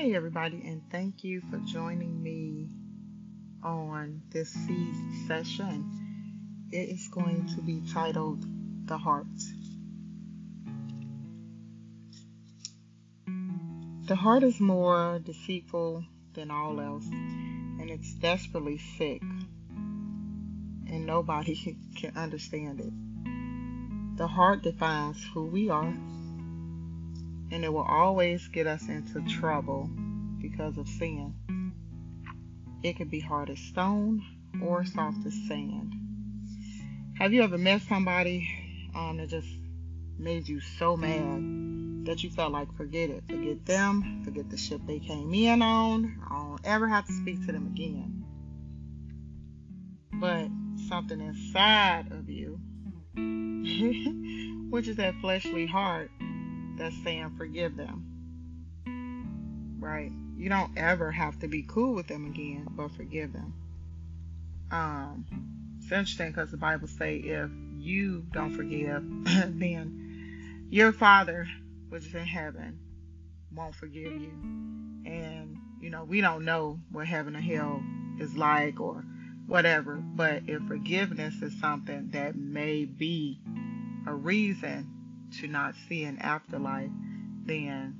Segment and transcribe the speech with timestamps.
[0.00, 2.70] Hey, everybody, and thank you for joining me
[3.62, 4.94] on this seed
[5.28, 5.84] session.
[6.72, 8.42] It is going to be titled
[8.86, 9.26] The Heart.
[14.06, 22.16] The heart is more deceitful than all else, and it's desperately sick, and nobody can
[22.16, 24.16] understand it.
[24.16, 25.94] The heart defines who we are,
[27.52, 29.88] and it will always get us into trouble
[30.40, 31.34] because of sin.
[32.82, 34.22] It can be hard as stone
[34.62, 35.94] or soft as sand.
[37.18, 38.48] Have you ever met somebody
[38.94, 39.48] um, that just
[40.18, 44.80] made you so mad that you felt like forget it, forget them, forget the ship
[44.86, 48.24] they came in on, I don't ever have to speak to them again.
[50.14, 50.48] But
[50.88, 52.58] something inside of you
[54.70, 56.10] which is that fleshly heart
[56.80, 58.06] that's saying forgive them.
[59.78, 60.10] Right?
[60.36, 63.54] You don't ever have to be cool with them again, but forgive them.
[64.70, 65.26] Um,
[65.78, 69.02] it's interesting because the Bible say if you don't forgive,
[69.58, 71.46] then your Father,
[71.90, 72.78] which is in heaven,
[73.54, 74.32] won't forgive you.
[75.04, 77.82] And you know, we don't know what heaven or hell
[78.18, 79.04] is like or
[79.46, 79.96] whatever.
[79.96, 83.40] But if forgiveness is something that may be
[84.06, 84.99] a reason
[85.40, 86.90] to not see an afterlife,
[87.44, 87.96] then,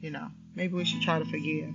[0.00, 1.74] you know, maybe we should try to forgive.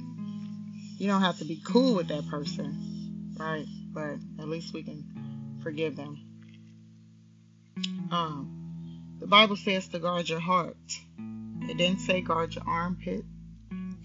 [0.97, 3.65] You don't have to be cool with that person, right?
[3.91, 6.19] But at least we can forgive them.
[8.11, 10.77] Um, the Bible says to guard your heart.
[11.61, 13.23] It didn't say guard your armpit.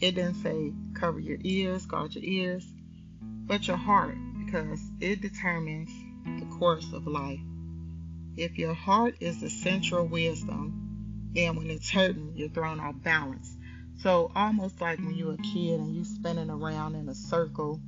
[0.00, 2.64] It didn't say cover your ears, guard your ears,
[3.20, 5.90] but your heart because it determines
[6.40, 7.40] the course of life.
[8.38, 13.52] If your heart is the central wisdom, then when it's hurting, you're thrown off balance.
[14.00, 17.80] So almost like when you're a kid and you're spinning around in a circle,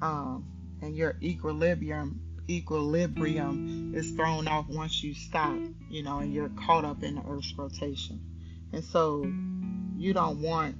[0.00, 0.46] um,
[0.80, 5.58] and your equilibrium equilibrium is thrown off once you stop,
[5.90, 8.18] you know, and you're caught up in the Earth's rotation.
[8.72, 9.30] And so
[9.98, 10.76] you don't want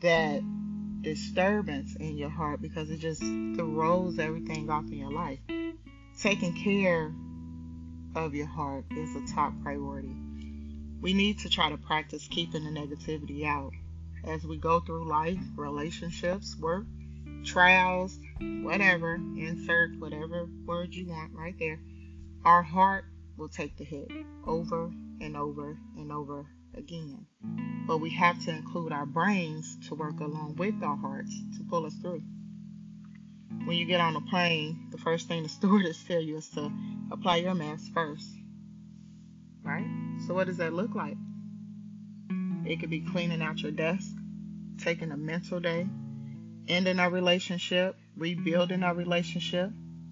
[0.00, 0.40] that
[1.02, 5.40] disturbance in your heart because it just throws everything off in your life.
[6.20, 7.12] Taking care
[8.14, 10.14] of your heart is a top priority.
[11.00, 13.72] We need to try to practice keeping the negativity out
[14.24, 16.84] as we go through life, relationships, work,
[17.44, 21.78] trials, whatever, insert whatever word you want right there.
[22.44, 23.04] Our heart
[23.36, 24.10] will take the hit
[24.46, 27.26] over and over and over again.
[27.86, 31.86] But we have to include our brains to work along with our hearts to pull
[31.86, 32.22] us through.
[33.64, 36.72] When you get on a plane, the first thing the stewardess tell you is to
[37.10, 38.28] apply your mask first.
[39.62, 39.86] Right?
[40.26, 41.16] So what does that look like?
[42.64, 44.10] It could be cleaning out your desk,
[44.78, 45.88] taking a mental day,
[46.68, 49.70] ending a relationship, rebuilding a relationship,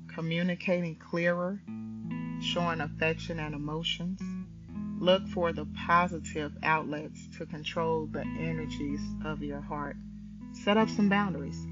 [0.09, 1.61] communicating clearer,
[2.41, 4.21] showing affection and emotions,
[4.99, 9.97] Look for the positive outlets to control the energies of your heart.
[10.53, 11.67] Set up some boundaries.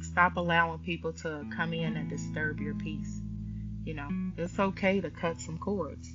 [0.00, 3.20] Stop allowing people to come in and disturb your peace.
[3.88, 6.14] You know, it's okay to cut some cords.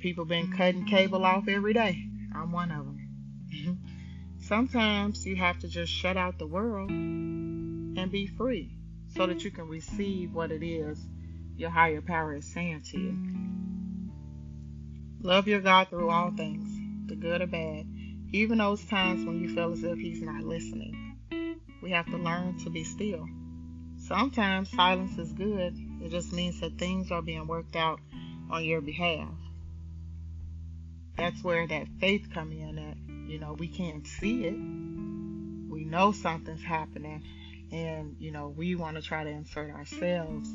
[0.00, 1.96] People been cutting cable off every day.
[2.34, 3.78] I'm one of them.
[4.40, 8.76] Sometimes you have to just shut out the world and be free
[9.16, 10.98] so that you can receive what it is
[11.56, 13.16] your higher power is saying to you.
[15.22, 16.68] Love your God through all things,
[17.08, 17.86] the good or bad,
[18.32, 21.16] even those times when you feel as if He's not listening.
[21.80, 23.28] We have to learn to be still.
[23.98, 27.98] Sometimes silence is good, it just means that things are being worked out
[28.50, 29.28] on your behalf.
[31.16, 32.96] That's where that faith come in at.
[33.30, 34.52] You know, we can't see it.
[34.52, 37.22] We know something's happening
[37.72, 40.48] and you know, we want to try to insert ourselves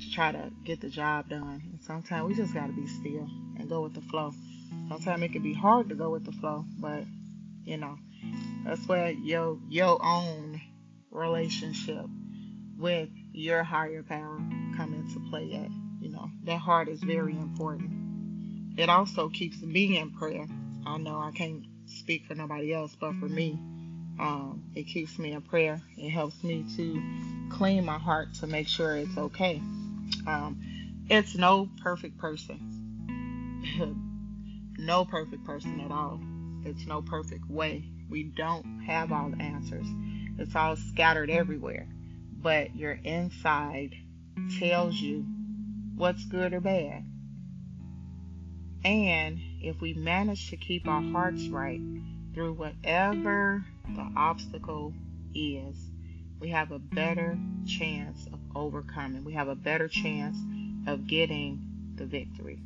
[0.00, 1.62] to try to get the job done.
[1.72, 3.28] And sometimes we just got to be still
[3.58, 4.32] and go with the flow.
[4.88, 7.04] Sometimes it can be hard to go with the flow, but
[7.64, 7.98] you know,
[8.64, 10.60] that's where your your own
[11.10, 12.06] relationship
[12.78, 14.38] with your higher power
[14.76, 15.70] come into play at.
[16.00, 17.90] You know, that heart is very important.
[18.78, 20.46] It also keeps me in prayer.
[20.86, 23.52] I know I can't speak for nobody else, but for me,
[24.20, 25.80] um, it keeps me in prayer.
[25.96, 27.02] It helps me to
[27.50, 29.60] clean my heart to make sure it's okay.
[30.26, 30.60] Um,
[31.10, 32.70] it's no perfect person.
[34.78, 36.20] no perfect person at all.
[36.64, 37.84] It's no perfect way.
[38.08, 39.86] We don't have all the answers.
[40.38, 41.88] It's all scattered everywhere.
[42.44, 43.94] But your inside
[44.58, 45.24] tells you
[45.96, 47.02] what's good or bad.
[48.84, 51.80] And if we manage to keep our hearts right
[52.34, 54.92] through whatever the obstacle
[55.34, 55.74] is,
[56.38, 59.24] we have a better chance of overcoming.
[59.24, 60.36] We have a better chance
[60.86, 62.60] of getting the victory.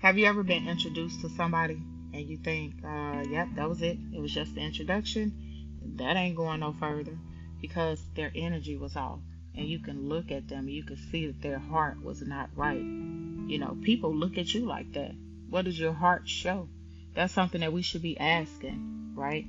[0.00, 1.74] Have you ever been introduced to somebody
[2.14, 3.98] and you think, uh, yep, that was it?
[4.14, 5.47] It was just the introduction.
[5.96, 7.18] That ain't going no further
[7.60, 9.20] because their energy was off.
[9.54, 12.78] And you can look at them, you can see that their heart was not right.
[12.78, 15.12] You know, people look at you like that.
[15.50, 16.68] What does your heart show?
[17.14, 19.46] That's something that we should be asking, right?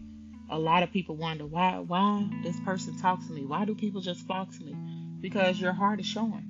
[0.49, 3.45] A lot of people wonder why why this person talks to me.
[3.45, 4.75] Why do people just flock to me?
[5.21, 6.45] Because your heart is showing.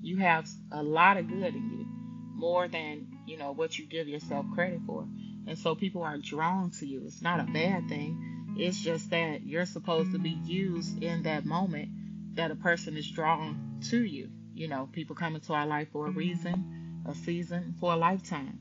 [0.00, 1.86] You have a lot of good in you,
[2.34, 5.06] more than you know what you give yourself credit for.
[5.46, 7.02] And so people are drawn to you.
[7.04, 8.33] It's not a bad thing.
[8.56, 11.88] It's just that you're supposed to be used in that moment
[12.36, 14.30] that a person is drawn to you.
[14.54, 18.60] You know, people come into our life for a reason, a season, for a lifetime.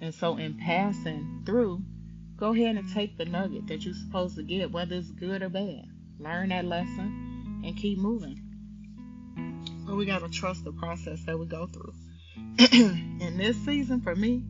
[0.00, 1.82] And so in passing through,
[2.36, 5.48] go ahead and take the nugget that you're supposed to get, whether it's good or
[5.48, 5.84] bad.
[6.18, 8.42] Learn that lesson and keep moving.
[9.86, 11.94] But we got to trust the process that we go through.
[12.72, 14.42] in this season, for me,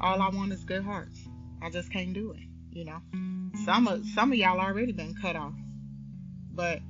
[0.00, 1.18] all I want is good hearts.
[1.62, 2.42] I just can't do it.
[2.70, 3.00] You know,
[3.64, 5.54] some of some of y'all already been cut off,
[6.52, 6.80] but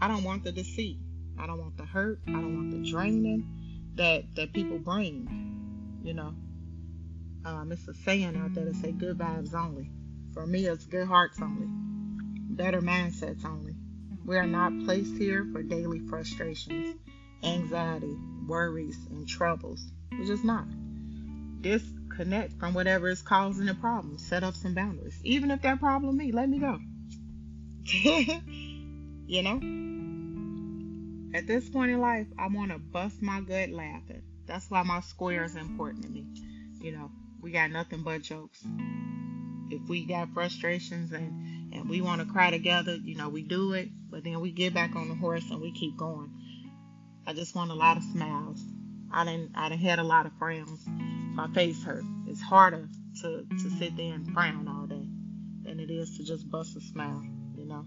[0.00, 0.98] I don't want the deceit.
[1.38, 2.20] I don't want the hurt.
[2.28, 6.00] I don't want the draining that that people bring.
[6.02, 6.34] You know,
[7.44, 9.90] um, it's a saying out there that say good vibes only.
[10.32, 11.66] For me, it's good hearts only,
[12.54, 13.74] better mindsets only.
[14.24, 16.94] We are not placed here for daily frustrations,
[17.42, 18.16] anxiety,
[18.46, 19.84] worries, and troubles.
[20.12, 20.66] We're just not.
[22.20, 24.18] Disconnect from whatever is causing the problem.
[24.18, 25.18] Set up some boundaries.
[25.24, 26.78] Even if that problem me, let me go.
[29.26, 29.56] you know?
[31.34, 34.20] At this point in life, I want to bust my gut laughing.
[34.44, 36.26] That's why my square is important to me.
[36.82, 38.62] You know, we got nothing but jokes.
[39.70, 43.72] If we got frustrations and and we want to cry together, you know, we do
[43.72, 46.30] it, but then we get back on the horse and we keep going.
[47.26, 48.62] I just want a lot of smiles.
[49.10, 50.86] I didn't I didn't had a lot of frowns.
[51.34, 52.04] My face hurt.
[52.26, 52.88] It's harder
[53.22, 55.06] to to sit there and frown all day
[55.62, 57.22] than it is to just bust a smile,
[57.56, 57.86] you know.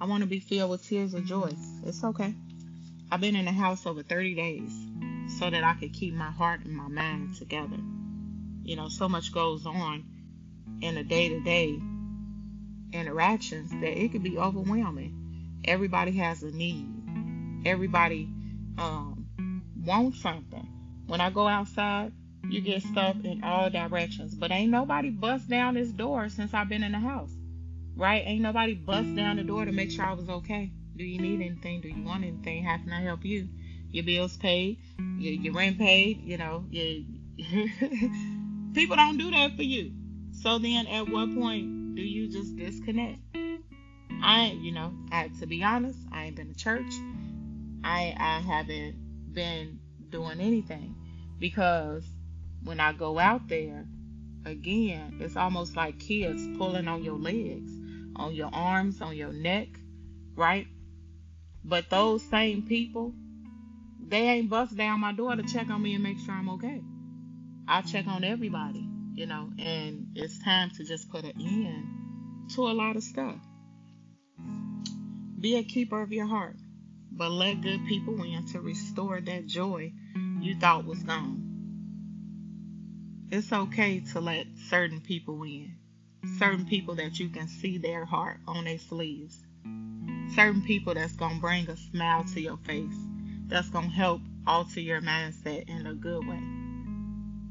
[0.00, 1.52] I want to be filled with tears of joy.
[1.84, 2.34] It's okay.
[3.10, 4.72] I've been in the house over 30 days
[5.38, 7.78] so that I could keep my heart and my mind together.
[8.62, 10.04] You know, so much goes on
[10.80, 11.78] in a day to day
[12.92, 15.60] interactions that it could be overwhelming.
[15.64, 16.88] Everybody has a need.
[17.66, 18.28] Everybody
[18.78, 19.26] um,
[19.84, 20.66] wants something.
[21.06, 22.12] When I go outside,
[22.44, 24.34] you get stuff in all directions.
[24.34, 27.32] But ain't nobody bust down this door since I've been in the house.
[27.96, 28.22] Right?
[28.24, 30.70] Ain't nobody bust down the door to make sure I was okay.
[30.96, 31.80] Do you need anything?
[31.80, 32.64] Do you want anything?
[32.64, 33.48] How can I help you?
[33.90, 34.78] Your bills paid,
[35.18, 37.04] your, your rent paid, you know, your
[38.74, 39.92] People don't do that for you.
[40.42, 43.20] So then at what point do you just disconnect?
[44.22, 46.92] I you know, I to be honest, I ain't been to church.
[47.84, 49.78] I I haven't been
[50.10, 50.94] doing anything
[51.38, 52.04] because
[52.64, 53.86] when I go out there,
[54.44, 57.70] again, it's almost like kids pulling on your legs,
[58.16, 59.68] on your arms, on your neck,
[60.34, 60.66] right?
[61.64, 63.12] But those same people,
[64.06, 66.82] they ain't bust down my door to check on me and make sure I'm okay.
[67.66, 72.62] I check on everybody, you know, and it's time to just put an end to
[72.62, 73.36] a lot of stuff.
[75.38, 76.56] Be a keeper of your heart,
[77.12, 79.92] but let good people in to restore that joy
[80.40, 81.47] you thought was gone.
[83.30, 85.76] It's okay to let certain people in.
[86.38, 89.36] certain people that you can see their heart on their sleeves,
[90.34, 92.96] certain people that's going to bring a smile to your face,
[93.46, 96.40] that's going to help alter your mindset in a good way.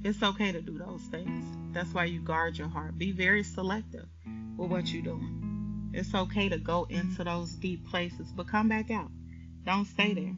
[0.03, 1.45] It's okay to do those things.
[1.73, 2.97] That's why you guard your heart.
[2.97, 4.07] Be very selective
[4.57, 5.91] with what you're doing.
[5.93, 9.11] It's okay to go into those deep places, but come back out.
[9.65, 10.35] Don't stay there.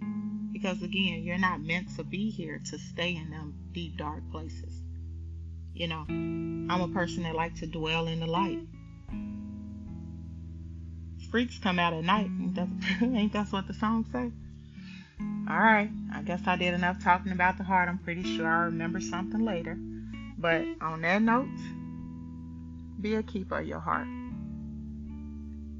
[0.51, 4.78] Because again, you're not meant to be here to stay in them deep, dark places.
[5.79, 8.59] You know, I'm a person that like to dwell in the light.
[11.31, 12.25] Freaks come out at night.
[12.25, 12.67] Ain't that,
[13.01, 14.29] ain't that what the song say?
[15.49, 17.87] Alright, I guess I did enough talking about the heart.
[17.87, 19.77] I'm pretty sure I'll remember something later.
[20.37, 21.47] But on that note,
[22.99, 24.07] be a keeper of your heart.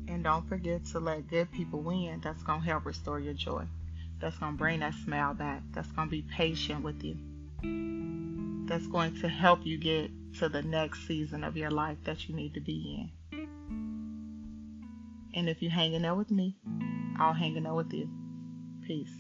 [0.08, 2.22] And don't forget to let good people win.
[2.24, 3.66] That's going to help restore your joy.
[4.22, 5.62] That's going to bring that smile back.
[5.74, 7.18] That's going to be patient with you.
[7.62, 12.36] That's going to help you get to the next season of your life that you
[12.36, 13.48] need to be in.
[15.34, 16.58] And if you're hanging out with me,
[17.18, 18.10] I'll hang out with you.
[18.86, 19.19] Peace.